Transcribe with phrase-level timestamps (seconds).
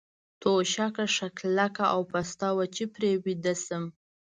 [0.41, 3.83] توشکه ښه کلکه او پسته وه، چې پرې ویده شم.